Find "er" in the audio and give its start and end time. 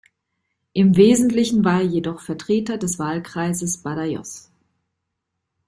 1.81-1.85